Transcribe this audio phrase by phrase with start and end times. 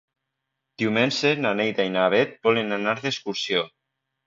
[0.83, 3.65] Diumenge na Neida i na Bet volen anar d'excursió.